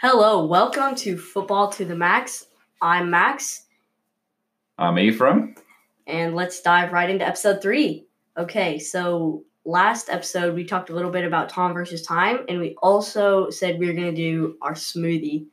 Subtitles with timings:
[0.00, 2.46] Hello, welcome to Football to the Max.
[2.80, 3.64] I'm Max,
[4.78, 5.56] I'm Ephraim.
[6.06, 8.06] and let's dive right into episode three.
[8.36, 12.76] Okay, so last episode we talked a little bit about Tom versus Time, and we
[12.80, 15.46] also said we were going to do our smoothie.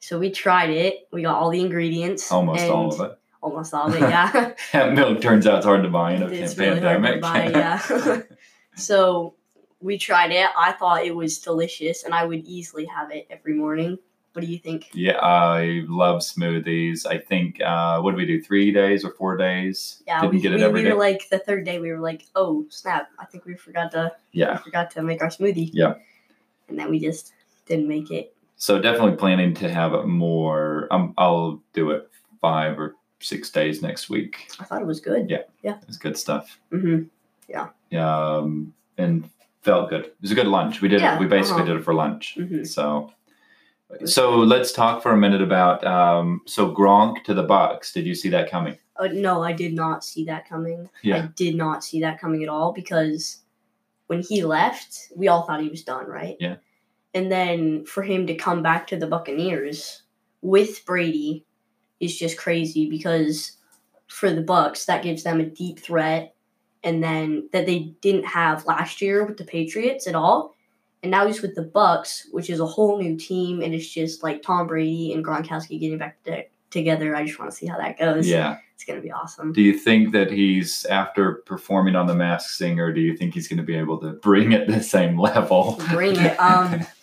[0.00, 1.08] So we tried it.
[1.12, 2.30] We got all the ingredients.
[2.32, 3.18] Almost all of it.
[3.40, 4.52] Almost all of it, yeah.
[4.72, 7.22] That milk turns out it's hard to buy in a It's really hard to pandemic.
[7.22, 8.22] buy, yeah.
[8.76, 9.35] so
[9.86, 10.48] we tried it.
[10.58, 13.98] I thought it was delicious, and I would easily have it every morning.
[14.32, 14.90] What do you think?
[14.92, 17.06] yeah, I love smoothies.
[17.06, 18.42] I think uh, what did we do?
[18.42, 20.02] Three days or four days?
[20.06, 20.94] Yeah, Didn't we, get it we, every we day.
[20.94, 21.78] like the third day.
[21.78, 23.08] We were like, "Oh snap!
[23.18, 24.58] I think we forgot to yeah.
[24.58, 25.94] we forgot to make our smoothie." Yeah.
[26.68, 27.32] and then we just
[27.64, 28.34] didn't make it.
[28.56, 30.88] So definitely planning to have it more.
[30.90, 32.10] Um, I'll do it
[32.40, 34.48] five or six days next week.
[34.60, 35.30] I thought it was good.
[35.30, 35.42] Yeah.
[35.62, 35.78] Yeah.
[35.88, 36.58] It's good stuff.
[36.70, 37.04] hmm
[37.48, 37.68] Yeah.
[37.98, 39.28] Um, and
[39.66, 40.04] felt good.
[40.06, 40.80] It was a good lunch.
[40.80, 41.20] We did Yeah, it.
[41.20, 41.72] We basically uh-huh.
[41.72, 42.34] did it for lunch.
[42.36, 43.12] hmm So,
[44.04, 47.92] so let's talk for a minute about um, so Gronk to the Bucks.
[47.92, 48.78] Did you see that coming?
[48.96, 50.88] Uh, no, I did not see that coming.
[51.02, 51.24] Yeah.
[51.24, 53.42] I did not see that coming at all because
[54.06, 56.36] when he left, we all thought he was done, right?
[56.38, 56.56] Yeah.
[57.12, 60.02] And then for him to come back to the Buccaneers
[60.42, 61.44] with Brady
[61.98, 63.58] is just crazy because
[64.06, 66.35] for the Bucks, that gives them a deep threat
[66.84, 70.54] and then that they didn't have last year with the Patriots at all.
[71.02, 74.22] And now he's with the Bucks, which is a whole new team, and it's just
[74.22, 77.14] like Tom Brady and Gronkowski getting back to, together.
[77.14, 78.26] I just want to see how that goes.
[78.26, 78.58] Yeah.
[78.74, 79.52] It's gonna be awesome.
[79.52, 82.92] Do you think that he's after performing on the Masked Singer?
[82.92, 85.80] Do you think he's going to be able to bring it the same level?
[85.90, 86.38] Bring it.
[86.38, 86.86] Um,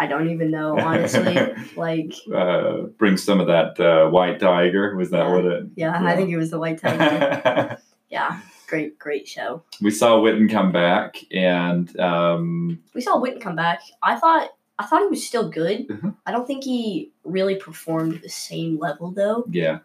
[0.00, 1.36] I don't even know, honestly.
[1.76, 4.96] Like, uh, bring some of that uh, white tiger.
[4.96, 5.32] Was that Yeah.
[5.34, 5.64] what it?
[5.76, 7.78] yeah, I think it was the White Tiger.
[8.08, 9.62] yeah, great, great show.
[9.82, 13.80] we saw Witten come back, and um, We saw Witten come back.
[14.02, 15.86] I thought, I thought he was still good.
[15.88, 16.14] Mhm.
[16.26, 19.44] I don't think he really performed the same level though.
[19.50, 19.78] yeah,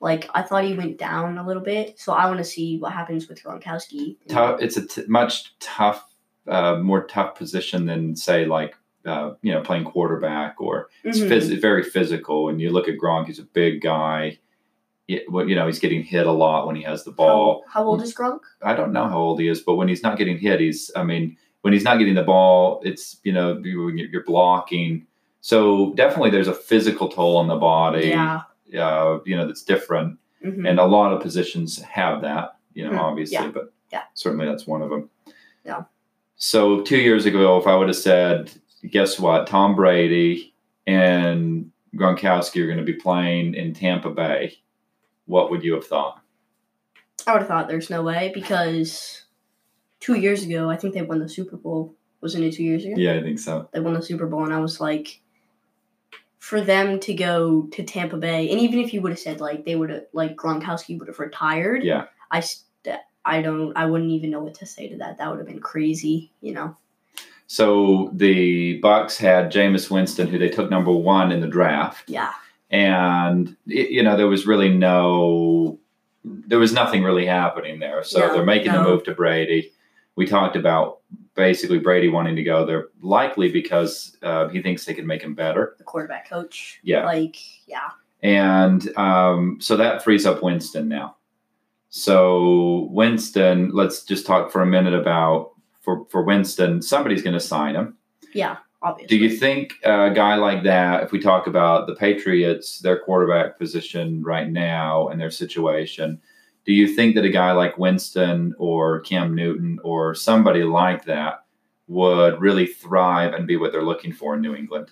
[0.00, 1.98] Like, I thought he went down a little bit.
[2.00, 4.16] So I want to see what happens with Gronkowski.
[4.28, 4.60] tough.
[4.62, 6.08] It's a t- much tough,
[6.48, 8.74] uh, more tough position than say like
[9.06, 11.28] uh, you know playing quarterback or it's Mhm.
[11.30, 12.48] phys- very physical.
[12.48, 14.38] And you look at Gronk; he's a big guy.
[15.08, 17.62] It, you know, he's getting hit a lot when he has the ball.
[17.68, 18.40] How, how old is Gronk?
[18.60, 20.90] I don't know how old he is, but when he's not getting hit, he's.
[20.96, 25.06] I mean, when he's not getting the ball, it's you know you- you're blocking.
[25.40, 28.08] So definitely, there's a physical toll on the body.
[28.08, 28.40] Yeah.
[28.76, 30.68] Uh, you know that's different, Mhm.
[30.68, 32.56] and a lot of positions have that.
[32.74, 32.98] You know, Mhm.
[33.00, 33.50] obviously, Yeah.
[33.54, 34.02] but Yeah.
[34.14, 35.08] certainly that's one of them.
[35.64, 35.84] Yeah.
[36.34, 38.50] So two years ago, if I would have said,
[38.88, 40.54] guess what, Tom Brady
[40.86, 44.58] and Gronkowski are going to be playing in Tampa Bay,
[45.26, 46.20] what would you have thought?
[47.26, 49.24] I would have thought there's no way because
[50.00, 51.94] two years ago, I think they won the Super Bowl.
[52.20, 52.94] Wasn't it two years ago?
[52.96, 53.68] Yeah, I think so.
[53.72, 55.20] They won the Super Bowl, and I was like,
[56.38, 59.64] for them to go to Tampa Bay, and even if you would have said like
[59.64, 62.04] they would have like Gronkowski would have retired, Yeah.
[62.30, 62.66] I st-
[63.24, 65.18] I don't I wouldn't even know what to say to that.
[65.18, 66.76] That would have been crazy, you know.
[67.46, 72.32] So the Bucks had Jameis Winston, who they took number one in the draft, Yeah,
[72.70, 75.78] and it, you know there was really no,
[76.24, 78.02] there was nothing really happening there.
[78.02, 79.72] So No, they're making the move to Brady.
[80.16, 81.00] We talked about
[81.36, 85.34] basically Brady wanting to go there, likely because uh, he thinks they can make him
[85.34, 85.76] better.
[85.78, 86.80] the quarterback coach.
[86.82, 87.04] Yeah.
[87.04, 87.36] like
[87.66, 87.90] yeah,
[88.22, 91.16] And um, so that frees up Winston now.
[91.90, 95.52] So Winston, let's just talk for a minute about
[95.86, 96.82] for for Winston.
[96.82, 97.96] Somebody's going to sign him.
[98.34, 99.16] yeah, obviously.
[99.16, 103.56] Do you think a guy like that, if we talk about the Patriots, their quarterback
[103.58, 106.20] position right now and their situation,
[106.64, 111.44] do you think that a guy like Winston or Cam Newton or somebody like that
[111.86, 114.90] would really thrive and be what they're looking for in New England?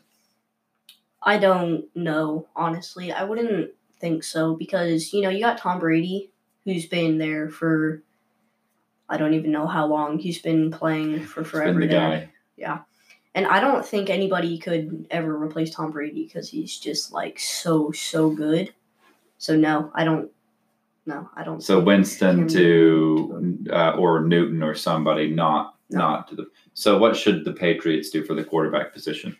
[1.24, 3.10] I don't know, honestly.
[3.10, 6.30] I wouldn't think so because, you know, you got Tom Brady,
[6.64, 8.04] who's been there for,
[9.14, 10.18] I don't even know how long.
[10.18, 11.78] He's been playing for forever.
[11.78, 12.28] Been the guy.
[13.36, 17.90] And I don't think anybody could ever replace Tom Brady because he's just like so,
[17.90, 18.72] so good.
[19.38, 20.30] So, no, I don't.
[21.06, 21.62] No, I don't.
[21.62, 25.98] So Winston Cam to uh, or Newton or somebody, not No.
[25.98, 26.46] not to the.
[26.72, 29.36] So what should the Patriots do for the quarterback position?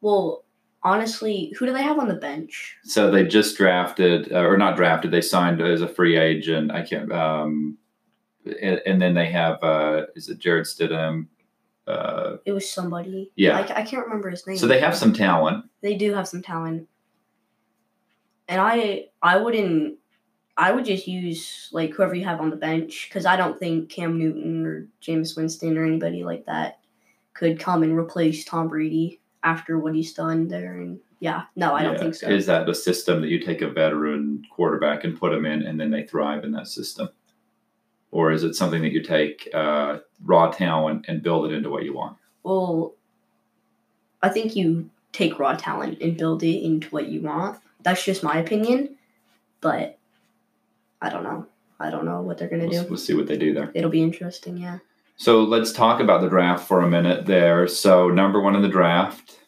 [0.00, 0.44] Well,
[0.84, 2.76] honestly, who do they have on the bench?
[2.84, 5.10] So they just drafted, uh, or not drafted.
[5.10, 6.70] They signed as a free agent.
[6.70, 7.10] I can't.
[7.10, 7.78] Um,
[8.44, 9.62] and, and then they have.
[9.62, 11.26] Uh, is it Jarrett Stidham?
[11.86, 13.32] Uh, It was somebody.
[13.36, 13.58] Yeah.
[13.58, 14.56] I, I can't remember his name.
[14.56, 15.64] so they have some talent.
[15.80, 16.88] they do have some talent
[18.48, 19.96] and i i wouldn't
[20.56, 23.88] i would just use like whoever you have on the bench because i don't think
[23.88, 26.80] cam newton or james winston or anybody like that
[27.34, 30.74] could come and replace Tom Brady after what he's done there.
[30.74, 32.28] And yeah, no, I don't think so.
[32.28, 35.80] Is that the system that you take a veteran quarterback and put them in, and
[35.80, 37.08] then they thrive in that system,
[38.12, 41.82] or is it something that you take uh, raw talent and build it into what
[41.82, 42.16] you want?
[42.44, 42.94] Well,
[44.22, 47.58] I think you take raw talent and build it into what you want.
[47.82, 48.96] That's just my opinion,
[49.60, 49.98] but
[51.00, 51.46] I don't know.
[51.80, 52.88] I don't know what they're gonna We'll, do.
[52.90, 53.72] we'll see what they do there.
[53.74, 54.78] It'll be interesting, yeah.
[55.16, 57.66] So let's talk about the draft for a minute there.
[57.66, 59.38] So number one in the draft,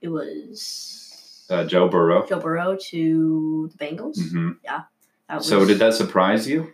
[0.00, 2.26] It was uh, Joe Burrow.
[2.26, 4.18] Joe Burrow to the Bengals.
[4.30, 4.52] hmm
[5.28, 6.72] That So did that surprise you?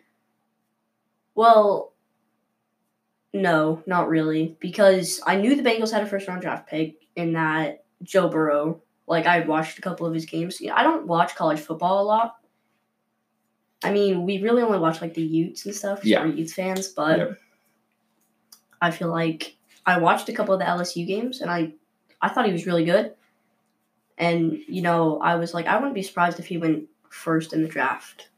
[1.34, 1.92] Well,
[3.32, 7.32] no, not really, because I knew the Bengals had a first round draft pick, in
[7.34, 8.82] that Joe Burrow.
[9.06, 10.60] Like I watched a couple of his games.
[10.72, 12.36] I don't watch college football a lot.
[13.84, 16.04] I mean, we really only watch like the Utes and stuff.
[16.04, 16.24] Yeah.
[16.24, 17.38] we're Utes fans, but Yep.
[18.80, 21.72] I feel like I watched a couple of the LSU games, and I,
[22.20, 23.14] I thought he was really good.
[24.18, 27.62] And you know, I was like, I wouldn't be surprised if he went first in
[27.62, 28.28] the draft.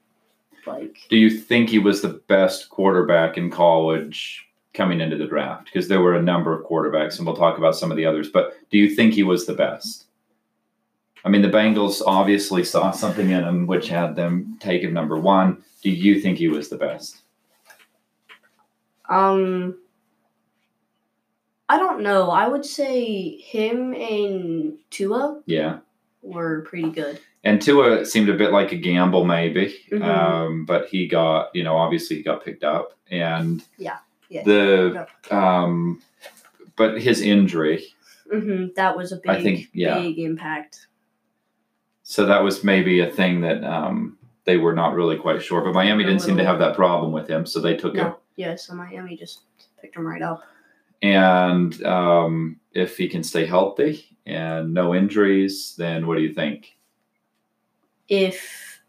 [0.67, 5.67] Like, Do you think he was the best quarterback in college coming into the draft?
[5.67, 8.29] Because there were a number of quarterbacks, and we'll talk about some of the others.
[8.31, 10.05] But do you think he was the best?
[11.25, 15.19] I mean, the Bengals obviously saw something in him which had them take him number
[15.19, 15.63] one.
[15.83, 17.23] Do you think he was the best?
[19.09, 19.79] Um,
[21.69, 22.31] I don't know.
[22.31, 25.79] I would say him and Tua Yeah.
[26.23, 27.21] were pretty good.
[27.45, 29.77] And Tua seemed a bit like a gamble, maybe.
[29.93, 30.03] Mhm.
[30.03, 32.97] Um, but he got, you know, obviously he got picked up.
[33.11, 33.99] And Yeah,
[34.31, 34.43] yeah.
[34.45, 36.01] the, um,
[36.77, 37.85] but his injury,
[38.33, 39.99] hmm That was a big, I think, yeah.
[40.01, 40.87] big impact.
[42.03, 45.61] so that was maybe a thing that um, they were not really quite sure.
[45.63, 48.07] But Miami didn't seem to have that problem with him, so they took him.
[48.09, 48.57] No, yeah.
[48.57, 49.43] So Miami just
[49.81, 50.43] picked him right up.
[51.03, 56.77] And um, if he can stay healthy and no injuries, then what do you think?
[58.09, 58.83] If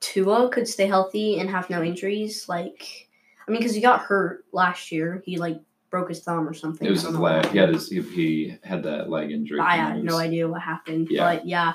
[0.00, 3.08] Tua could stay healthy and have no injuries, like
[3.46, 5.60] I mean, because he got hurt last year, he like
[5.90, 6.86] broke his thumb or something.
[6.86, 7.52] It was I his don't know what leg.
[7.52, 9.60] He had, his, he, he had that leg injury.
[9.60, 11.08] I had no idea what happened.
[11.10, 11.24] Yeah.
[11.24, 11.74] But yeah,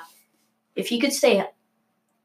[0.76, 1.44] if he could stay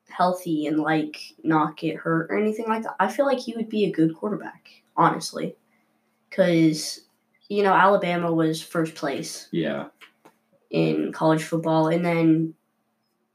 [0.08, 3.70] healthy and like not get hurt or anything like that, I feel like he would
[3.70, 5.56] be a good quarterback, honestly.
[6.30, 7.02] Because,
[7.48, 9.88] you know, Alabama was first place Yeah,
[10.70, 12.54] in college football, and then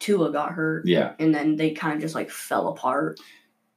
[0.00, 1.12] Tua got hurt, yeah.
[1.19, 3.19] and then they kind of just like fell apart.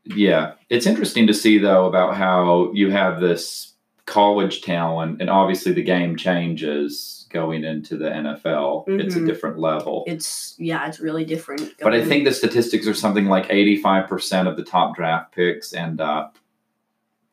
[0.05, 3.73] Yeah, it's interesting to see though about how you have this
[4.05, 8.85] college talent, and obviously the game changes going into the NFL.
[8.87, 9.27] It's a Mhm.
[9.27, 10.05] different level.
[10.07, 11.73] It's, yeah, it's really different.
[11.81, 15.99] But I think the statistics are something like 85% of the top draft picks end
[15.99, 16.37] up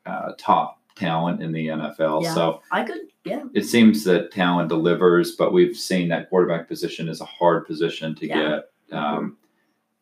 [0.05, 2.23] uh, top talent in the NFL.
[2.23, 2.33] Yeah.
[2.35, 3.43] So I could, yeah.
[3.53, 8.13] it seems that talent delivers, but we've seen that quarterback position is a hard position
[8.15, 8.49] to Yeah.
[8.49, 8.63] get.
[8.91, 9.37] Um,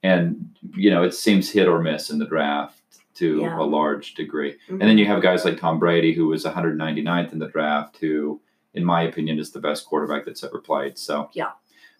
[0.01, 2.79] and, you know, it seems hit or miss in the draft
[3.15, 3.59] to Yeah.
[3.59, 4.55] a large degree.
[4.67, 4.71] Mhm.
[4.71, 8.41] And then you have guys like Tom Brady, who was 199th in the draft, who,
[8.73, 10.97] in my opinion, is the best quarterback that's ever played.
[10.97, 11.51] So Yeah.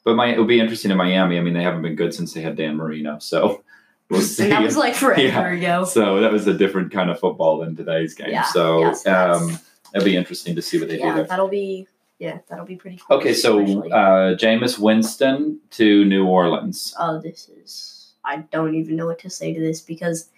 [0.04, 1.38] But my, it would be interesting in Miami.
[1.38, 3.64] I mean, they haven't been good since they had Dan Marino, so
[4.10, 4.50] we'll see.
[4.50, 5.54] that was like forever Yeah.
[5.54, 5.86] ago.
[5.86, 8.32] so that was a different kind of football than today's game.
[8.32, 8.42] Yeah.
[8.44, 9.58] So Yes, um,
[9.96, 11.24] it'll be interesting to see what they do Yeah, there.
[11.26, 11.88] that'll be,
[12.20, 13.18] yeah, that'll be pretty cool.
[13.18, 16.94] Okay, so especially- uh, Jameis Winston to New Orleans.
[17.00, 20.30] oh, this is I don't even know what to say to this because,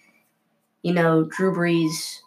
[0.82, 2.18] you know, Drew Brees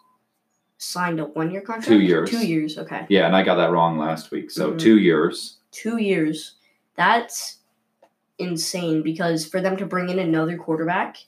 [0.78, 1.86] signed a one year contract.
[1.88, 2.30] Two years.
[2.30, 2.78] Two years.
[2.78, 3.04] Okay.
[3.10, 4.50] Yeah, and I got that wrong last week.
[4.50, 4.78] So Mhm.
[4.78, 5.58] two years.
[5.70, 6.54] Two years.
[6.96, 7.58] That's
[8.38, 11.18] insane because for them to bring in another quarterback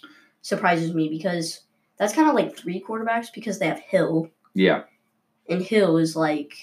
[0.41, 1.61] surprises me because
[1.99, 4.85] that's kind of like three quarterbacks because they have Hill Yeah.
[5.49, 6.55] and Hill is like.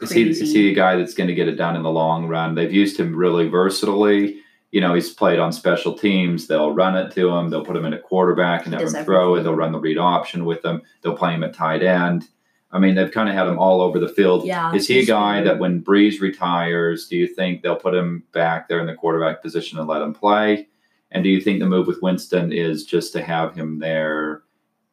[0.00, 2.28] Is he, is he a guy that's going to get it done in the long
[2.28, 2.54] run?
[2.54, 4.40] They've used him really versatily.
[4.70, 6.46] You know, he's played on special teams.
[6.46, 7.48] They'll run it to him.
[7.48, 9.42] They'll put him in a quarterback and He have him throw it.
[9.42, 10.82] They'll run the read option with him.
[11.00, 12.28] They'll play him at tight end.
[12.72, 14.44] I mean, they've kind of had him all over the field.
[14.44, 18.24] Yeah, Is he a guy that when Brees retires, do you think they'll put him
[18.32, 20.68] back there in the quarterback position and let him play?
[21.10, 24.42] And do you think the move with Winston is just to have him there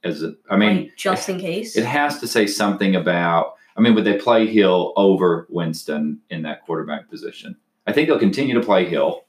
[0.03, 1.75] as a, I mean, like, just in case.
[1.75, 3.55] it has to say something about.
[3.75, 7.55] I mean, would they play Hill over Winston in that quarterback position?
[7.87, 9.25] I think they'll continue to play Hill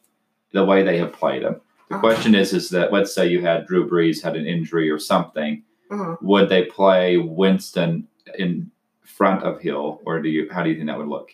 [0.53, 1.61] the way they have played him.
[1.89, 2.01] The Uh-huh.
[2.01, 5.63] question is, is that let's say you had Drew Brees had an injury or something,
[5.91, 6.17] Uh-huh.
[6.21, 8.07] would they play Winston
[8.39, 8.71] in
[9.03, 10.49] front of Hill, or do you?
[10.51, 11.31] How do you think that would look?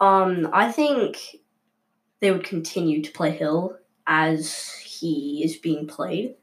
[0.00, 1.18] Um, I think
[2.20, 6.36] they would continue to play Hill as he is being played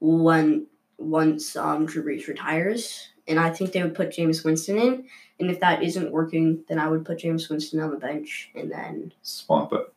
[0.00, 0.66] when
[0.98, 5.04] once um Drew Brees retires, and I think they would put James Winston in.
[5.38, 8.70] And if that isn't working, then I would put James Winston on the bench and
[8.70, 9.90] then Swap it.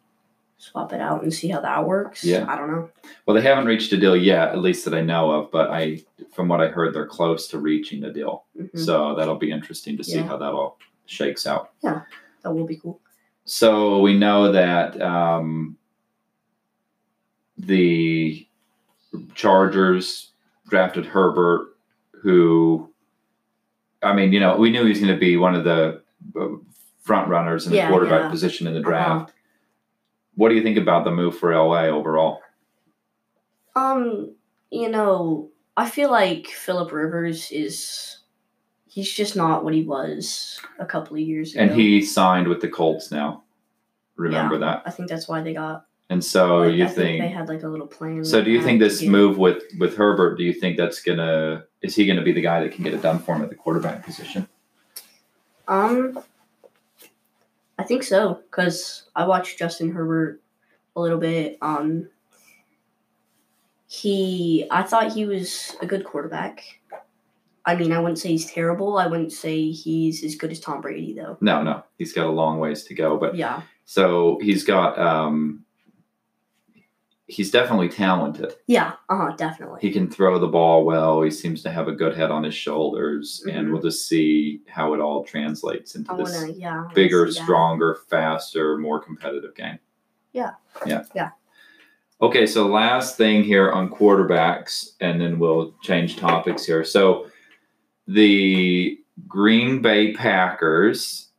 [0.57, 2.23] swap it out and see how that works.
[2.23, 2.45] Yeah.
[2.47, 2.89] I don't know.
[3.25, 5.51] Well, they haven't reached a deal yet, at least that I know of.
[5.51, 6.01] But I,
[6.33, 8.45] from what I heard, they're close to reaching a deal.
[8.57, 8.79] Mhm.
[8.79, 10.27] So that'll be interesting to see Yeah.
[10.27, 11.71] how that all shakes out.
[11.83, 12.03] Yeah.
[12.43, 13.01] That will be cool.
[13.45, 15.75] So we know that um,
[17.57, 18.47] the
[19.35, 20.31] Chargers
[20.69, 21.75] drafted Herbert,
[22.11, 22.89] who,
[24.03, 26.01] I mean, you know, we knew he was going to be one of the
[26.39, 26.47] uh,
[27.01, 28.29] front runners in the Yeah, quarterback yeah.
[28.29, 28.89] position in the Uh-huh.
[28.89, 29.33] draft.
[30.35, 32.41] What do you think about the move for LA overall?
[33.75, 34.35] Um,
[34.71, 38.19] you know, I feel like Philip Rivers is
[38.87, 41.63] he's just not what he was a couple of years ago.
[41.63, 43.43] And he signed with the Colts now.
[44.15, 44.83] Remember that?
[44.85, 45.85] I think that's why they got.
[46.09, 48.23] And so like, you I think, they had like a little plan.
[48.23, 50.37] So do you think this move with with Herbert?
[50.37, 53.01] Do you think that's gonna is he gonna be the guy that can get it
[53.01, 54.47] done for him at the quarterback position?
[55.67, 56.19] Um,
[57.77, 60.41] I think so because I watched Justin Herbert
[60.95, 61.57] a little bit.
[61.61, 62.09] Um,
[63.87, 66.63] he, I thought he was a good quarterback.
[67.65, 68.97] I mean, I wouldn't say he's terrible.
[68.97, 71.37] I wouldn't say he's as good as Tom Brady, though.
[71.41, 73.17] No, no, he's got a long ways to go.
[73.17, 75.63] But Yeah, so he's got um,
[77.33, 78.53] he's definitely talented.
[78.67, 79.79] yeah, uh huh, definitely.
[79.81, 81.21] He can throw the ball well.
[81.21, 83.71] He seems to have a good head on his shoulders, and Mhm.
[83.73, 88.77] we'll just see how it all translates into I this wanna, yeah, bigger, stronger, faster,
[88.77, 89.79] more competitive game.
[90.31, 90.51] Yeah.
[90.85, 91.03] Yeah.
[91.15, 91.29] Yeah.
[92.21, 96.83] Okay, so last thing here on quarterbacks, and then we'll change topics here.
[96.83, 97.27] So
[98.07, 98.97] the
[99.27, 101.29] Green Bay Packers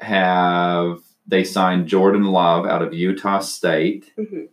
[0.00, 4.48] have they signed Jordan Love out of Utah State, Mhm.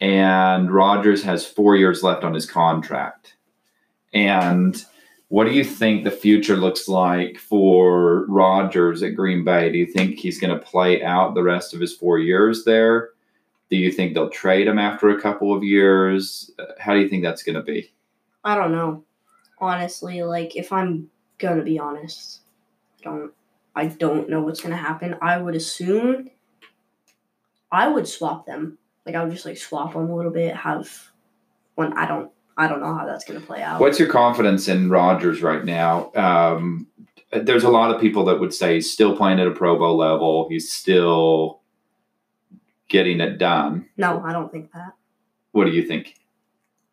[0.00, 3.34] And Rodgers has four years left on his contract.
[4.12, 4.82] And
[5.28, 9.70] what do you think the future looks like for Rodgers at Green Bay?
[9.70, 13.10] Do you think he's going to play out the rest of his four years there?
[13.70, 16.50] Do you think they'll trade him after a couple of years?
[16.78, 17.92] How do you think that's going to be?
[18.44, 19.04] I don't know.
[19.60, 22.40] Honestly, like if I'm gonna be honest,
[23.00, 23.32] I don't
[23.74, 25.16] I don't know what's gonna happen.
[25.20, 26.30] I would assume
[27.70, 28.78] I would swap them.
[29.08, 31.10] Like I would just like swap them a little bit, have
[31.76, 33.80] when I don't I don't know how that's gonna play out.
[33.80, 36.12] What's your confidence in Rodgers right now?
[36.14, 36.88] Um,
[37.32, 39.96] there's a lot of people that would say he's still playing at a Pro Bowl
[39.96, 40.46] level.
[40.50, 41.60] He's still
[42.88, 43.88] getting it done.
[43.96, 44.92] No, I don't think that.
[45.52, 46.16] What do you think?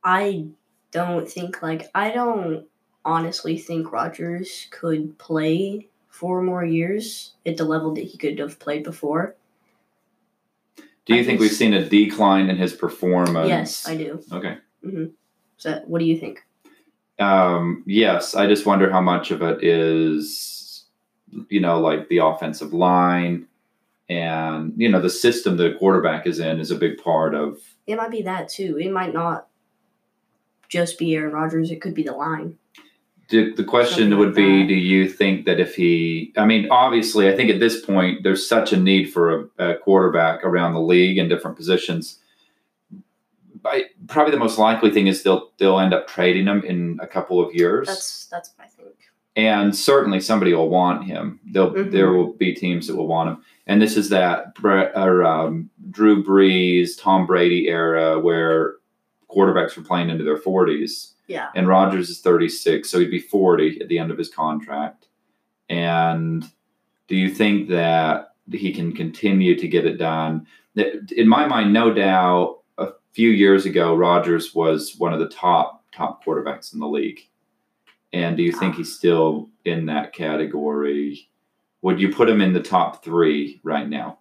[0.01, 0.45] I
[0.91, 2.65] don't think like I don't
[3.03, 8.57] honestly think Rodgers could play four more years at the level that he could have
[8.57, 9.35] played before.
[11.05, 13.47] Do you I think think we've seen a decline in his performance?
[13.47, 14.23] yes, I do.
[14.31, 14.57] Okay.
[14.83, 15.11] Mhm.
[15.57, 16.43] So what do you think?
[17.19, 20.85] Um, yes, I just wonder how much of it is,
[21.49, 23.47] you know, like the offensive line
[24.09, 27.59] and, you know, the system the quarterback is in is a big part of.
[27.87, 28.77] It might be that too.
[28.79, 29.47] It might not
[30.67, 31.71] just be Aaron Rodgers.
[31.71, 32.57] It could be the line.
[33.29, 34.67] The, the question Something would like be that.
[34.67, 38.47] do you think that if he, I mean, obviously, I think at this point there's
[38.47, 42.19] such a need for a, a quarterback around the league in different positions.
[43.65, 47.07] I, probably the most likely thing is they'll they'll end up trading him in a
[47.07, 47.87] couple of years.
[47.87, 48.95] That's that's what I think.
[49.35, 51.39] and certainly somebody will want him.
[51.51, 51.91] There'll, Mhm.
[51.91, 56.23] There will be teams that will want him, and this is that or, um, Drew
[56.23, 58.75] Brees, Tom Brady era where
[59.35, 61.49] quarterbacks were playing into their forties, Yeah.
[61.55, 65.07] and Rodgers is thirty six, so he'd be forty at the end of his contract.
[65.69, 66.43] And
[67.07, 70.47] do you think that he can continue to get it done?
[70.75, 72.59] In my mind, no doubt.
[72.77, 77.21] A few years ago, Rodgers was one of the top top quarterbacks in the league.
[78.13, 81.29] And do you think he's still in that category?
[81.81, 84.19] Would you put him in the top three right now?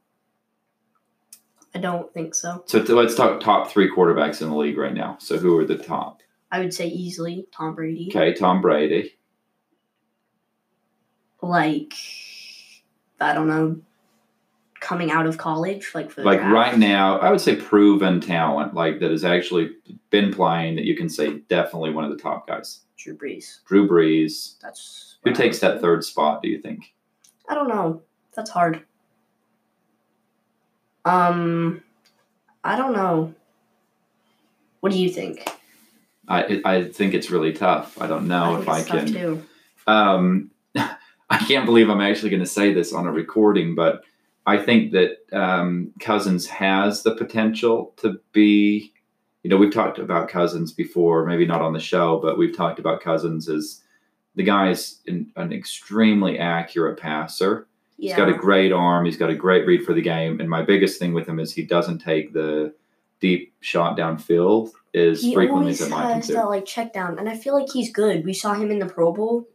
[1.74, 2.62] I don't think so.
[2.66, 5.16] So let's talk top three quarterbacks in the league right now.
[5.18, 6.22] So who are the top?
[6.54, 8.06] I would say easily Tom Brady.
[8.10, 9.16] Okay, Tom Brady.
[11.42, 11.94] Like
[13.20, 13.80] I don't know,
[14.78, 16.54] coming out of college, like for the Like draft.
[16.54, 19.70] right now, I would say proven talent, like that has actually
[20.10, 22.82] been playing that you can say definitely one of the top guys.
[22.96, 23.64] Drew Brees.
[23.66, 24.60] Drew Brees.
[24.60, 26.94] That's Who takes that third spot, do you think?
[27.48, 28.00] I don't know.
[28.36, 28.84] That's hard.
[31.04, 31.82] Um,
[32.62, 33.34] I don't know.
[34.80, 35.48] What do you think?
[36.28, 38.00] I it, I think it's really tough.
[38.00, 39.46] I don't know I if I can.
[39.86, 44.02] um, I can't believe I'm actually going to say this on a recording, but
[44.46, 48.92] I think that um, Cousins has the potential to be.
[49.42, 52.78] You know, we've talked about Cousins before, maybe not on the show, but we've talked
[52.78, 53.82] about Cousins as
[54.34, 57.66] the guy's an, an extremely accurate passer.
[57.96, 58.10] Yeah.
[58.10, 59.04] He's got a great arm.
[59.04, 60.40] He's got a great read for the game.
[60.40, 62.74] And my biggest thing with him is he doesn't take the
[63.20, 66.32] deep shot downfield as he frequently always as I'd like him has to.
[66.34, 68.24] that like check down, and I feel like he's good.
[68.24, 69.48] We saw him in the Pro Bowl.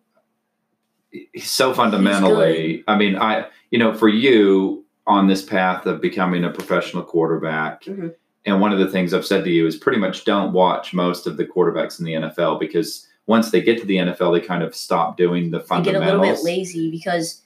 [1.37, 2.83] So fundamentally.
[2.87, 7.83] I mean, I you know, for you on this path of becoming a professional quarterback,
[7.83, 8.13] Mhm.
[8.45, 11.25] and one of the things I've said to you is pretty much don't watch most
[11.25, 14.61] of the quarterbacks in the NFL because once they get to the NFL, they kind
[14.63, 17.43] of stop doing the They get a little bit lazy because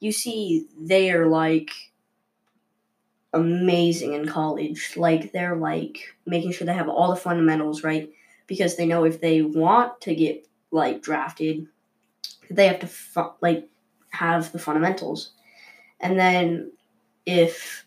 [0.00, 1.70] you see they are like
[3.32, 4.94] amazing in college.
[4.96, 8.10] Like they're like making sure they have all the fundamentals right
[8.46, 11.66] because they know if they want to get like drafted,
[12.50, 13.68] they have to fu- like
[14.10, 15.32] have the fundamentals.
[16.00, 16.72] And then
[17.26, 17.86] if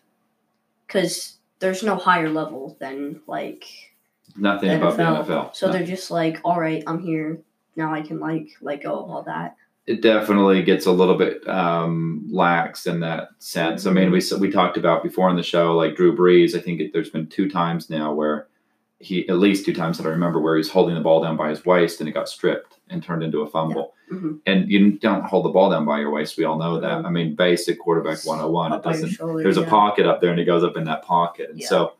[0.86, 3.64] because there's no higher level than like
[4.38, 4.96] Nothing NFL.
[4.96, 5.54] the NFL.
[5.56, 5.72] So No.
[5.72, 7.38] they're just like, all right, I'm here.
[7.76, 9.56] Now I can like let go of all that.
[9.86, 13.86] It definitely gets a little bit um, lax in that sense.
[13.86, 16.54] I mean, we we talked about before on the show, like Drew Brees.
[16.56, 18.48] I think it, there's been two times now where
[18.98, 21.50] he, at least two times that I remember, where he's holding the ball down by
[21.50, 23.92] his waist and it got stripped and turned into a fumble.
[24.10, 24.40] Mhm.
[24.46, 26.38] And you don't hold the ball down by your waist.
[26.38, 27.04] We all know that.
[27.04, 28.72] I mean, basic quarterback 101.
[28.72, 29.08] It Up your doesn't.
[29.10, 31.50] shoulder, There's a pocket up there, and it goes up in that pocket.
[31.50, 31.66] And Yeah.
[31.68, 31.92] so,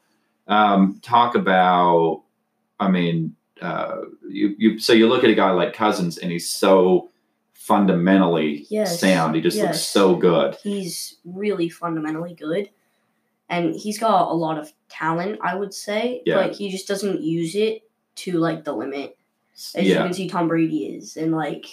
[0.48, 2.22] um, talk about.
[2.80, 4.78] I mean, uh, you you.
[4.78, 7.10] So you look at a guy like Cousins, and he's so
[7.66, 9.34] fundamentally Yes, sound.
[9.34, 10.56] He just looks so good.
[10.62, 12.70] He's really fundamentally good,
[13.48, 15.38] and he's got a lot of talent.
[15.42, 16.36] I would say, Yeah.
[16.36, 17.82] but he just doesn't use it
[18.16, 19.16] to like the limit.
[19.74, 21.66] As you can see, Tom Brady is, and like,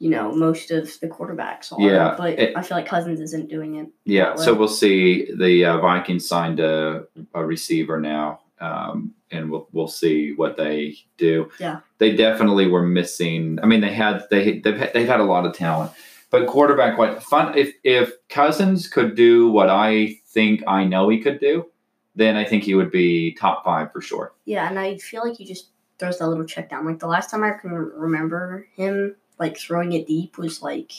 [0.00, 1.80] you know, most of the quarterbacks are.
[1.80, 3.88] Yeah, but it- I feel like Cousins isn't doing it.
[4.04, 4.34] yeah.
[4.34, 5.30] So we'll see.
[5.34, 10.96] The uh, Vikings signed a, a receiver now, um, and we'll we'll see what they
[11.16, 11.50] do.
[11.58, 11.80] Yeah.
[11.98, 13.58] they definitely were missing.
[13.62, 15.92] I mean, they had they they've had, they've had a lot of talent,
[16.30, 17.56] but quarterback What fun.
[17.58, 21.66] If if Cousins could do what I think I know he could do,
[22.14, 24.32] then I think he would be top five for sure.
[24.44, 26.84] Yeah, and I feel like he just throws that little check down.
[26.86, 30.92] Like the last time I can remember him like throwing it deep was like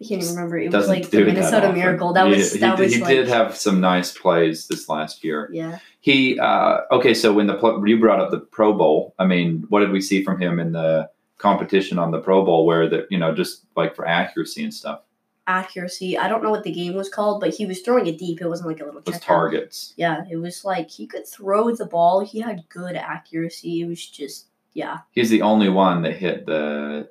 [0.00, 0.58] I can't even remember.
[0.58, 1.72] It was Doesn't like the do that Minnesota.
[1.72, 2.12] Miracle.
[2.12, 5.24] That was he, that did- was he like did have some nice plays this last
[5.24, 5.48] year.
[5.52, 5.78] yeah.
[6.08, 7.12] He uh, okay.
[7.12, 10.24] So when the you brought up the Pro Bowl, I mean, what did we see
[10.24, 12.64] from him in the competition on the Pro Bowl?
[12.64, 15.02] Where the you know just like for accuracy and stuff,
[15.46, 16.16] accuracy.
[16.16, 18.40] I don't know what the game was called, but he was throwing it deep.
[18.40, 19.92] It wasn't like a little it was targets.
[19.98, 22.20] Yeah, it was like he could throw the ball.
[22.20, 23.82] He had good accuracy.
[23.82, 25.00] It was just yeah.
[25.10, 27.10] He's the only one that hit the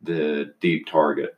[0.00, 1.36] the deep targets.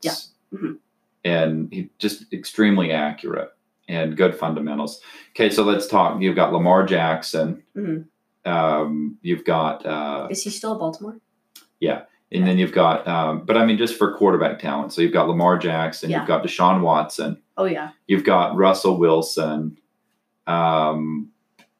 [0.53, 0.57] Yeah.
[0.57, 0.79] Mhm.
[1.25, 3.51] And he just extremely accurate
[3.93, 5.01] and good fundamentals.
[5.31, 6.21] Okay, so let's talk.
[6.21, 7.63] You've got Lamar Jackson.
[7.77, 8.07] Mhm.
[8.45, 11.19] Um, you've got uh, Is he still at Baltimore?
[11.81, 12.03] Yeah.
[12.33, 14.93] And then you've got um, but I mean just for quarterback talent.
[14.93, 16.19] So you've got Lamar Jackson, Yeah.
[16.21, 17.91] you've got Deshaun Watson, Oh yeah.
[18.07, 19.79] you've got Russell Wilson.
[20.47, 21.31] Um,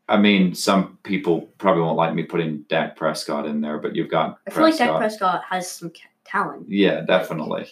[0.09, 4.11] I mean, some people probably won't like me putting Dak Prescott in there, but you've
[4.11, 5.01] got I feel like Dak Prescott.
[5.01, 5.91] Prescott has some
[6.25, 6.67] talent.
[6.69, 7.67] Yeah, definitely.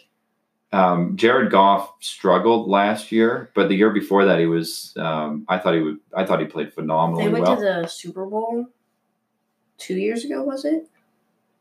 [0.72, 4.92] Um, Jared Goff struggled last year, but the year before that, he was.
[4.96, 5.98] Um, I thought he would.
[6.16, 7.56] I thought he played phenomenally They went well.
[7.56, 8.66] to the Super Bowl
[9.78, 10.86] two years ago, was it?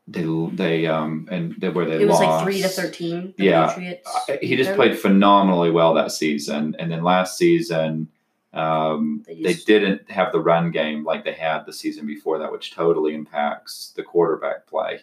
[0.08, 2.22] they they um and they, where they it was lost.
[2.22, 3.32] like three to thirteen.
[3.36, 3.68] The Yeah.
[3.68, 4.10] Patriots.
[4.42, 8.08] He just played phenomenally well that season, and then last season,
[8.52, 12.50] um, They they didn't have the run game like they had the season before that,
[12.50, 15.00] which totally impacts the quarterback play.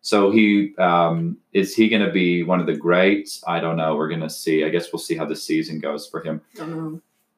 [0.00, 3.42] So he um, is he going to be one of the greats?
[3.46, 3.96] I don't know.
[3.96, 4.64] We're going to see.
[4.64, 6.40] I guess we'll see how the season goes for him.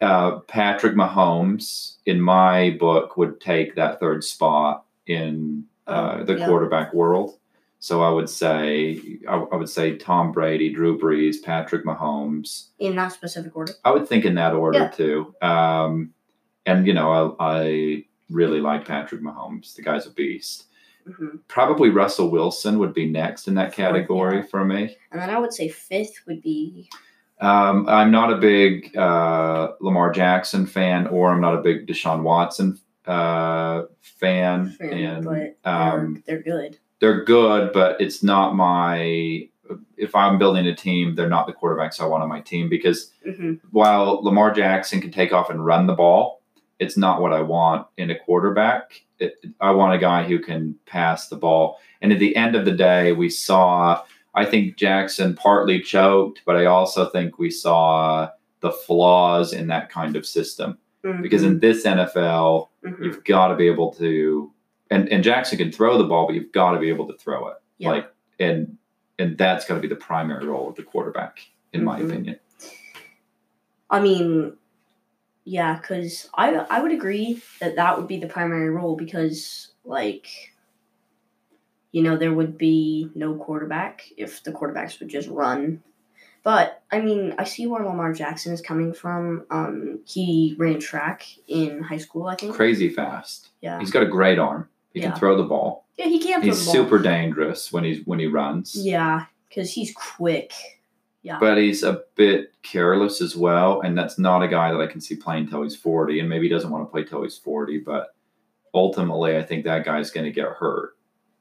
[0.00, 6.38] Uh, Patrick Mahomes, in my book, would take that third spot in uh, Oh, the
[6.38, 6.46] yeah.
[6.46, 7.36] quarterback world.
[7.80, 12.68] So I would say, I, I would say Tom Brady, Drew Brees, Patrick Mahomes.
[12.78, 13.72] In that specific order.
[13.84, 14.88] I would think in that order Yeah.
[14.88, 15.34] too.
[15.42, 16.12] Um,
[16.66, 19.74] and you know, I, I really like Patrick Mahomes.
[19.74, 20.66] The guy's a beast.
[21.06, 24.46] Hmm Probably Russell Wilson would be next in that category yeah.
[24.46, 24.96] for me.
[25.12, 26.88] And then I would say fifth would be
[27.40, 32.22] Um, I'm not a big uh, Lamar Jackson fan, or I'm not a big Deshaun
[32.22, 34.76] Watson uh, fan.
[34.80, 36.78] and but um, they're, they're good.
[37.00, 39.48] they're good, but it's not my.
[39.96, 43.12] If I'm building a team, they're not the quarterbacks I want on my team because
[43.24, 46.39] hmm while Lamar Jackson can take off and run the ball,
[46.80, 49.02] it's not what I want in a quarterback.
[49.20, 51.78] It, I want a guy who can pass the ball.
[52.00, 54.02] And at the end of the day, we saw,
[54.34, 59.90] I think Jackson partly choked, but I also think we saw the flaws in that
[59.90, 60.78] kind of system.
[61.22, 63.04] Because in this NFL, Mhm.
[63.04, 64.50] you've got to be able to,
[64.90, 67.48] and, and Jackson can throw the ball, but you've got to be able to throw
[67.48, 67.56] it.
[67.78, 67.90] Yeah.
[67.92, 68.76] Like, and
[69.18, 71.40] and that's got to be the primary role of the quarterback,
[71.74, 72.04] in my Mhm.
[72.10, 72.36] opinion.
[73.90, 74.54] I mean,
[75.44, 80.26] yeah, because I I would agree that that would be the primary role because like,
[81.92, 85.82] you know, there would be no quarterback if the quarterbacks would just run.
[86.42, 89.44] But I mean, I see where Lamar Jackson is coming from.
[89.50, 92.54] Um, he ran track in high school, I think.
[92.54, 93.50] Crazy fast.
[93.60, 94.68] Yeah, He's got a great arm.
[94.94, 95.10] He Yeah.
[95.10, 95.84] can throw the ball.
[95.98, 96.42] yeah, he can.
[96.42, 96.84] He's throw the ball.
[96.84, 98.74] He's super dangerous when he's when he runs.
[98.74, 100.52] Yeah, because he's quick.
[101.22, 101.38] Yeah.
[101.38, 105.00] But he's a bit careless as well, and that's not a guy that I can
[105.00, 107.78] see playing till he's forty, and maybe he doesn't want to play till he's forty.
[107.78, 108.14] But
[108.72, 110.96] ultimately, I think that guy's going to get hurt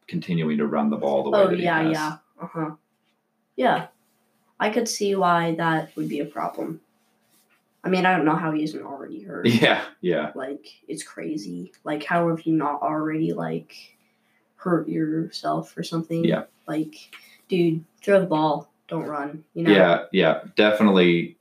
[0.07, 1.91] continuing to run the ball the way Oh that he yeah, has.
[1.93, 2.17] yeah.
[2.41, 2.71] Uh huh.
[3.55, 3.87] Yeah.
[4.59, 6.81] I could see why that would be a problem.
[7.83, 9.47] I mean, I don't know how he isn't already hurt.
[9.47, 11.71] Yeah, yeah, Like, it's crazy.
[11.85, 13.73] Like, how have you not already, like,
[14.57, 16.25] hurt yourself or something?
[16.25, 16.43] Yeah.
[16.67, 16.95] Like,
[17.47, 18.69] dude, throw the ball.
[18.89, 19.43] Don't run.
[19.53, 19.71] You know?
[19.71, 20.41] yeah, yeah.
[20.55, 21.37] Definitely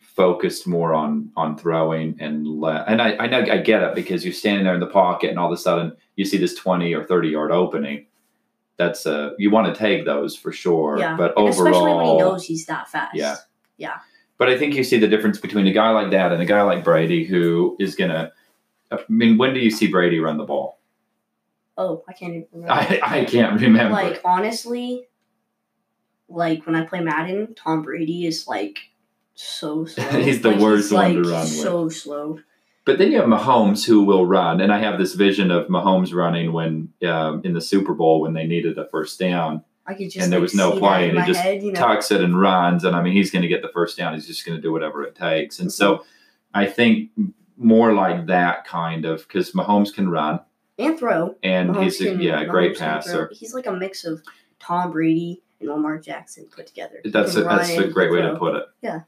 [0.00, 2.88] focused more on on throwing and let.
[2.88, 5.38] And I I know I get it because you're standing there in the pocket, and
[5.38, 8.06] all of a sudden you see this twenty or thirty yard opening.
[8.76, 10.98] That's uh you want to take those for sure.
[10.98, 11.16] Yeah.
[11.16, 13.14] But overall, Especially when he knows he's that fast.
[13.14, 13.36] Yeah.
[13.76, 13.98] Yeah.
[14.36, 16.62] But I think you see the difference between a guy like that and a guy
[16.62, 18.32] like Brady who is gonna.
[18.90, 20.78] I mean, when do you see Brady run the ball?
[21.76, 22.72] Oh, I can't even remember.
[22.72, 23.94] I, I can't remember.
[23.94, 25.06] like honestly,
[26.28, 28.78] like when I play Madden, Tom Brady is like
[29.34, 30.04] so slow.
[30.20, 31.48] He's the Like, worst one to like, run with.
[31.50, 32.38] So slow.
[32.84, 36.14] but then you have Mahomes who will run, and I have this vision of Mahomes
[36.14, 40.10] running when um, in the Super Bowl when they needed a first down, I could
[40.10, 41.78] just And there like, was no play, and my just head, you know?
[41.80, 44.14] tucks it and runs, and I mean he's going to get the first down.
[44.14, 46.04] He's just going to do whatever it takes, and so
[46.54, 47.10] I think
[47.56, 50.40] more like that kind of because Mahomes can run
[50.78, 51.36] and throw.
[51.42, 53.12] and Mahomes he's a, can- yeah a great Mahomes can throw.
[53.26, 53.30] passer.
[53.32, 54.22] He's like a mix of
[54.58, 57.00] Tom Brady and Lamar Jackson put together.
[57.04, 58.64] That's a, that's a great way to put it.
[58.82, 59.00] Yeah.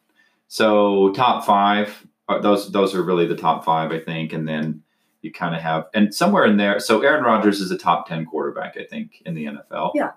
[0.49, 4.83] So top five, uh, those those are really the top five, I think, and then
[5.23, 6.79] you kind of have and somewhere in there.
[6.81, 9.93] So Aaron Rodgers is a top ten quarterback, I think, in the NFL.
[9.95, 10.13] Yeah.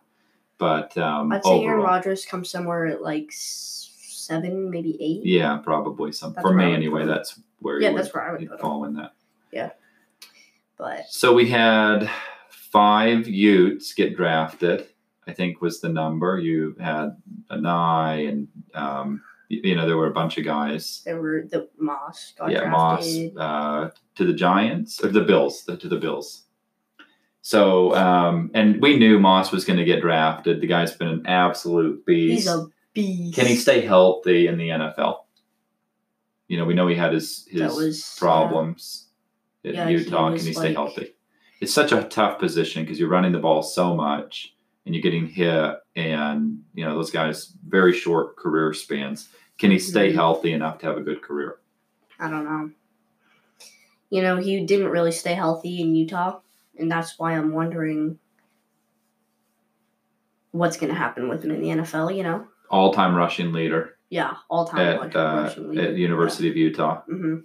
[0.58, 5.25] But um, I'd say Aaron overall, Rodgers comes somewhere at like seven, maybe eight.
[5.25, 7.06] yeah, probably some That's for me anyway.
[7.06, 8.62] That's where Yeah, you that's where I would you'd put him.
[8.62, 9.13] fall in that.
[9.52, 9.71] Yeah.
[10.78, 12.10] But So we had
[12.49, 14.88] five Utes get drafted.
[15.29, 16.39] I think was the number.
[16.39, 17.15] You had
[17.51, 21.01] Anae and um, you, you know there were a bunch of guys.
[21.05, 23.05] there were the Moss got yeah, Moss
[23.37, 26.43] uh, to the Giants or the Bills to the Bills.
[27.41, 30.61] So um, and we knew Moss was going to get drafted.
[30.61, 32.33] The guy's been an absolute beast.
[32.33, 33.35] He's a beast.
[33.35, 35.19] Can he stay healthy in the NFL?
[36.47, 39.09] You know, we know he had his his was problems
[39.63, 40.31] in Yeah, he Utah.
[40.31, 41.13] was Can he stay like- healthy?
[41.61, 45.27] It's such a tough position because you're running the ball so much and you're getting
[45.27, 49.29] hit, and you know those guys very short career spans.
[49.57, 51.59] Can he stay healthy enough to have a good career?
[52.19, 52.71] I don't know.
[54.09, 56.39] You know, he didn't really stay healthy in Utah,
[56.77, 58.19] and that's why I'm wondering
[60.51, 62.15] what's going to happen with him in the NFL.
[62.15, 67.01] You know, All time rushing leader yeah, all time at uh, at University of Utah,
[67.01, 67.37] mm-hmm.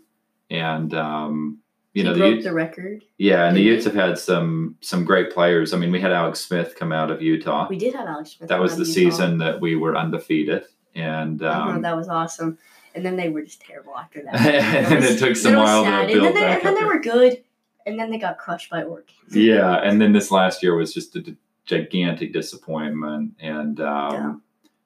[0.50, 1.58] and um,
[1.94, 3.04] you he know the broke Utes, the record.
[3.18, 5.72] yeah, and the Utes have had some some great players.
[5.72, 7.66] I mean, we had Alex Smith come out of Utah.
[7.70, 8.48] We did have Alex Smith.
[8.50, 12.58] That was the season that we were undefeated, and Uh-huh, um, that was awesome.
[12.96, 14.34] And then they were just terrible after that.
[14.90, 16.06] and was- it took some while sad.
[16.08, 17.42] to and build then, they, back and then they were good,
[17.86, 19.14] and then they got crushed by Oregon.
[19.30, 24.34] Yeah, and then this last year was just a d- gigantic disappointment, and um, Yeah.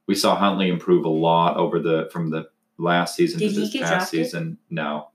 [0.07, 3.73] we saw Huntley improve a lot over the from the last season Did to this
[3.77, 4.09] past drafted?
[4.27, 4.59] season.
[4.71, 5.09] No,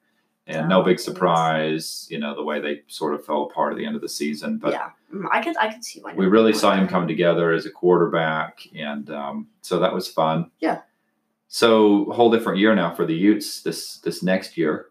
[0.47, 2.07] and Oh, no big surprise.
[2.09, 4.57] You know the way they sort of fell apart at the end of the season,
[4.57, 6.13] but yeah, Mm, I could I could see why.
[6.15, 10.49] we really saw him come together as a quarterback, and um, so that was fun.
[10.59, 10.81] Yeah.
[11.47, 14.87] So whole different year now for the Utes this this next year,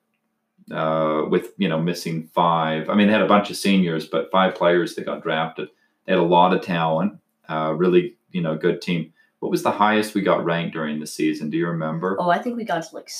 [0.71, 2.88] uh, with you know missing five.
[2.88, 5.69] I mean, they had a bunch of seniors, but five players that got drafted.
[6.07, 7.19] They had a lot of talent.
[7.49, 9.12] Uh, really, you know, good team.
[9.41, 11.51] What was the highest we got ranked during the season?
[11.51, 12.17] Do you remember?
[12.21, 13.11] Oh, I think we got to like,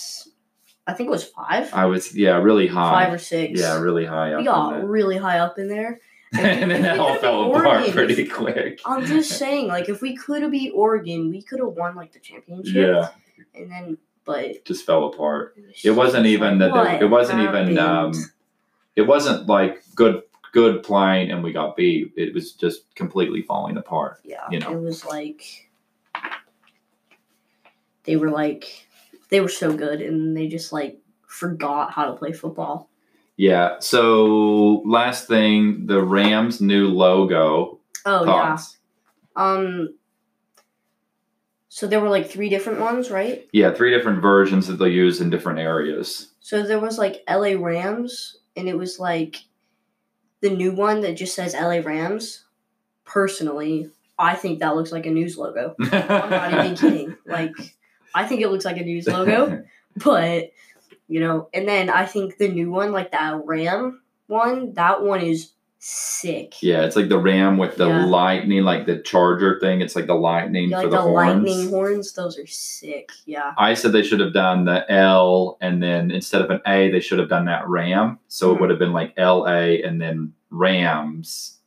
[0.87, 3.05] I think it was five, I was yeah, really high.
[3.05, 3.61] five or six.
[3.61, 4.39] yeah, really high up.
[4.39, 6.01] we got really high up in there.
[6.39, 7.93] and then we that all fell beat apart Oregon.
[7.93, 8.81] pretty quick.
[8.87, 12.13] I'm just saying, like, if we could have beat Oregon, we could have won like
[12.13, 12.75] the championship.
[12.75, 13.09] Yeah,
[13.55, 15.57] And then, but just fell apart.
[15.85, 17.03] It wasn't even that.
[17.03, 17.79] It wasn't even.
[17.79, 18.13] Um,
[18.97, 22.13] it wasn't like good, good playing, and we got beat.
[22.17, 24.21] It was just completely falling apart.
[24.25, 24.73] yeah, you know.
[24.73, 25.71] it was like
[28.05, 28.89] they were like
[29.33, 32.91] they were so good, and they just like forgot how to play football.
[33.37, 33.77] Yeah.
[33.81, 37.81] So last thing, the Rams' new logo.
[38.05, 38.77] Oh thoughts?
[39.37, 39.43] yeah.
[39.43, 39.95] Um,
[41.69, 43.49] So there were like three different ones, right?
[43.53, 46.29] Yeah, three different versions that they'll use in different areas.
[46.41, 49.37] So there was like LA Rams, and it was like
[50.43, 52.45] the new one that just says LA Rams.
[53.05, 55.75] Personally, I think that looks like a news logo.
[55.81, 57.17] I'm not even kidding.
[57.25, 57.53] Like,
[58.15, 59.65] I think it looks like a news logo,
[59.97, 60.53] but
[61.09, 65.21] you know, and then I think the new one, like that Ram one, that one
[65.21, 65.51] is
[65.85, 66.55] sick.
[66.63, 68.07] Yeah, it's like the ram with the Yeah.
[68.07, 69.81] lightning, like the charger thing.
[69.81, 71.45] It's like the lightning Yeah, for like the, the, horns.
[71.45, 73.11] lightning horns, those are sick.
[73.27, 73.53] Yeah.
[73.59, 77.01] I said they should have done the L, and then instead of an A, they
[77.01, 78.21] should have done that ram.
[78.29, 78.61] So it Mhm.
[78.61, 81.59] would have been like L A, and then Rams,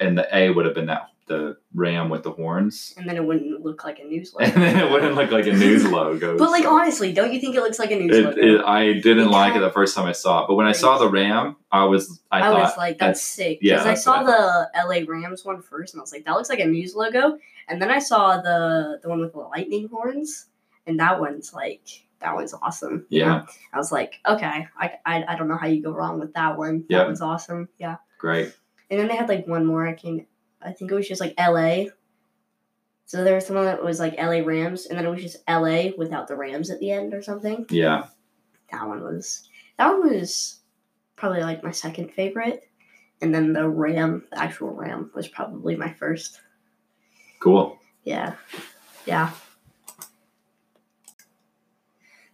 [0.00, 3.24] and the A would have been that the ram with the horns, And then it
[3.24, 4.44] wouldn't look like a news logo.
[4.52, 6.36] and then it wouldn't look like a news logo.
[6.38, 8.40] But like so- honestly, don't you think it looks like a news It, logo?
[8.40, 10.72] it, I didn't It like it the first time I saw it, but when I
[10.72, 13.58] saw the ram, I was I, I, thought was like, that's, sick.
[13.62, 16.50] yeah, Because I saw the LA Rams one first, and I was like, that looks
[16.50, 17.38] like a news logo.
[17.68, 20.46] And then I saw the the one with the lightning horns,
[20.86, 21.86] and that one's like
[22.20, 23.06] that one's awesome.
[23.08, 26.34] yeah, I was like, okay, I, I, I don't know how you go wrong with
[26.34, 26.84] that one.
[26.88, 26.98] Yeah.
[26.98, 27.68] That one's awesome.
[27.78, 27.96] Yeah.
[28.18, 28.54] great.
[28.90, 29.86] And then they had like one more.
[29.88, 30.26] I can
[30.64, 31.86] I think it was just like LA.
[33.06, 35.90] So there was someone that was like LA Rams, and then it was just LA
[35.98, 37.66] without the Rams at the end or something.
[37.68, 38.06] Yeah,
[38.70, 39.48] That one was
[39.78, 40.60] that one was
[41.16, 42.68] probably like my second favorite,
[43.20, 46.40] and then the Ram, the actual Ram, was probably my first.
[47.40, 47.78] cool.
[48.04, 48.34] Yeah,
[49.06, 49.30] yeah.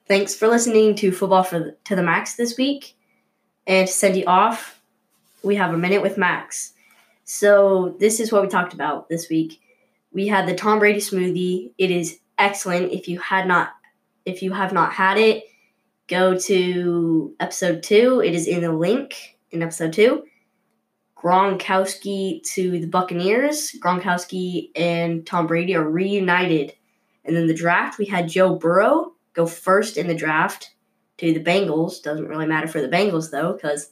[0.06, 2.96] Thanks for listening to Football for the, to the Max this week,
[3.66, 4.80] and to send you off,
[5.42, 6.72] we have a minute with Max.
[7.30, 9.60] So this is what we talked about this week.
[10.12, 11.72] We had the Tom Brady smoothie.
[11.76, 12.90] It is excellent.
[12.90, 13.74] If you had not,
[14.24, 15.44] if you have not had it,
[16.06, 18.22] go to episode two.
[18.24, 20.24] It is in the link in episode two.
[21.18, 23.76] Gronkowski to the Buccaneers.
[23.78, 26.72] Gronkowski and Tom Brady are reunited.
[27.26, 30.70] And then the draft, we had Joe Burrow go first in the draft
[31.18, 32.02] to the Bengals.
[32.02, 33.90] Doesn't really matter for the Bengals though, because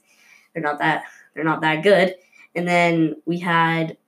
[0.54, 2.14] they're not that they're not that good.
[2.56, 3.98] And then we had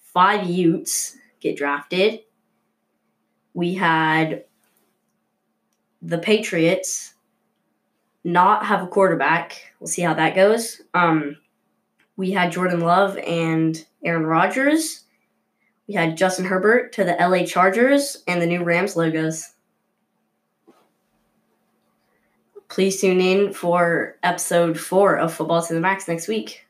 [0.00, 2.20] five Utes get drafted.
[3.54, 4.44] We had
[6.02, 7.14] the Patriots
[8.24, 9.72] not have a quarterback.
[9.78, 10.80] We'll see how that goes.
[10.94, 11.36] Um,
[12.16, 15.04] we had Jordan Love and Aaron Rodgers.
[15.86, 19.52] We had Justin Herbert to the LA Chargers and the new Rams logos.
[22.68, 26.66] Please tune in for episode four of Football to the Max next week.